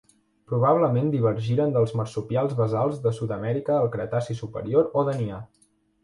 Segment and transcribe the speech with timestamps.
[0.51, 5.39] Probablement divergiren dels marsupials basals de Sud-amèrica al Cretaci superior o Danià.